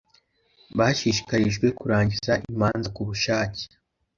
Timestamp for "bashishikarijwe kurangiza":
0.77-2.33